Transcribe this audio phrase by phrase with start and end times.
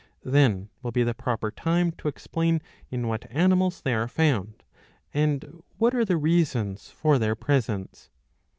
[0.01, 2.59] ® Then will be the proper time to explain
[2.89, 4.63] in what animals they are found,
[5.13, 8.09] and what are the reasons for their presence.